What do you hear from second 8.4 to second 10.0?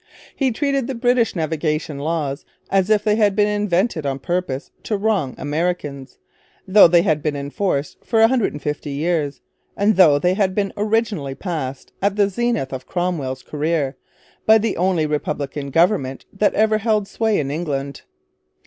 and fifty years, and